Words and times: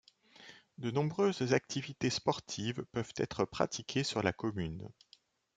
De 0.79 0.89
nombreuses 0.89 1.53
activités 1.53 2.09
sportives 2.09 2.83
peuvent 2.91 3.13
être 3.17 3.45
pratiquées 3.45 4.03
sur 4.03 4.23
la 4.23 4.33
commune. 4.33 4.89